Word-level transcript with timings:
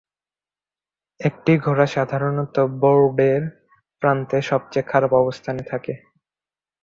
একটি 1.19 1.51
ঘোড়া 1.57 1.87
সাধারণত 1.87 2.55
বোর্ডের 2.81 3.41
প্রান্তে 4.01 4.37
সবচেয়ে 4.49 4.89
খারাপ 4.91 5.11
অবস্থানে 5.21 5.63
থাকে। 5.63 5.93